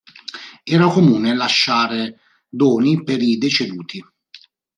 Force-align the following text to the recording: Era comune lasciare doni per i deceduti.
Era 0.63 0.87
comune 0.87 1.35
lasciare 1.35 2.21
doni 2.49 3.03
per 3.03 3.21
i 3.21 3.37
deceduti. 3.37 4.03